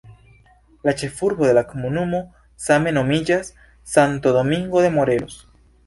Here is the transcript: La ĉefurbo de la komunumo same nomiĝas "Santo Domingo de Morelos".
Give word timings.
La 0.89 0.93
ĉefurbo 1.01 1.49
de 1.49 1.53
la 1.59 1.63
komunumo 1.75 2.23
same 2.71 2.97
nomiĝas 2.99 3.55
"Santo 3.97 4.37
Domingo 4.41 4.87
de 4.89 4.95
Morelos". 5.01 5.43